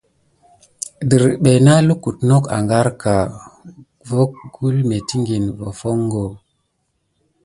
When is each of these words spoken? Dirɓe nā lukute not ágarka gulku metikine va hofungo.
Dirɓe 1.09 1.51
nā 1.65 1.73
lukute 1.87 2.23
not 2.27 2.45
ágarka 2.57 3.13
gulku 4.09 4.65
metikine 4.89 5.47
va 5.59 5.65
hofungo. 5.69 6.23